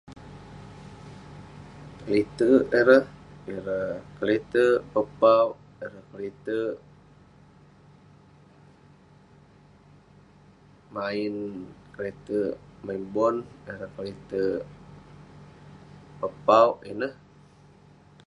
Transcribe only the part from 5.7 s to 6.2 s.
ireh